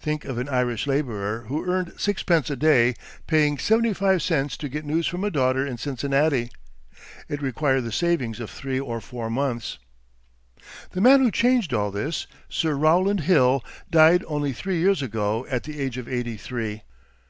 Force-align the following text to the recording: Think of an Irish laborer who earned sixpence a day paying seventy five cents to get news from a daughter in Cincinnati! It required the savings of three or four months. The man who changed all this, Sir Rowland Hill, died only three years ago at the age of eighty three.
Think 0.00 0.24
of 0.24 0.38
an 0.38 0.48
Irish 0.48 0.86
laborer 0.86 1.42
who 1.48 1.66
earned 1.70 1.92
sixpence 1.98 2.48
a 2.48 2.56
day 2.56 2.94
paying 3.26 3.58
seventy 3.58 3.92
five 3.92 4.22
cents 4.22 4.56
to 4.56 4.70
get 4.70 4.86
news 4.86 5.06
from 5.06 5.22
a 5.22 5.30
daughter 5.30 5.66
in 5.66 5.76
Cincinnati! 5.76 6.50
It 7.28 7.42
required 7.42 7.82
the 7.84 7.92
savings 7.92 8.40
of 8.40 8.48
three 8.48 8.80
or 8.80 9.02
four 9.02 9.28
months. 9.28 9.76
The 10.92 11.02
man 11.02 11.20
who 11.20 11.30
changed 11.30 11.74
all 11.74 11.90
this, 11.90 12.26
Sir 12.48 12.72
Rowland 12.74 13.24
Hill, 13.28 13.62
died 13.90 14.24
only 14.26 14.54
three 14.54 14.78
years 14.78 15.02
ago 15.02 15.44
at 15.50 15.64
the 15.64 15.78
age 15.78 15.98
of 15.98 16.08
eighty 16.08 16.38
three. 16.38 16.80